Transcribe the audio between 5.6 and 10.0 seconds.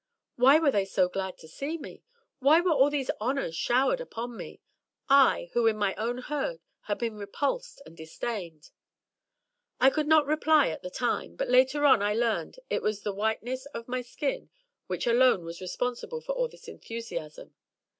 in my own Herd had been repulsed and disdained! I